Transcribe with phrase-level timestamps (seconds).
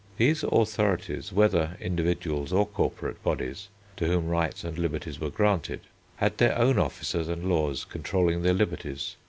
[0.17, 3.67] These authorities, whether individuals or corporate bodies,
[3.97, 5.81] to whom rights and liberties were granted,
[6.15, 9.15] had their own officers and laws controlling their liberties.